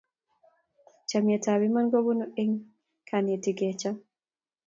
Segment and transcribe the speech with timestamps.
[1.09, 2.53] Chamyetap iman kopunu eng
[3.07, 3.97] kenetkei kecham